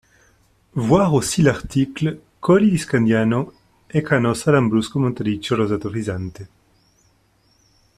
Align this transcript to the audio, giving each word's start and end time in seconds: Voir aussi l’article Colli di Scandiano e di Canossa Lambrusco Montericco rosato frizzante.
Voir 0.73 1.13
aussi 1.13 1.43
l’article 1.43 2.17
Colli 2.39 2.71
di 2.71 2.79
Scandiano 2.79 3.53
e 3.85 3.99
di 3.99 4.03
Canossa 4.03 4.49
Lambrusco 4.49 4.97
Montericco 4.97 5.53
rosato 5.55 5.89
frizzante. 5.91 6.47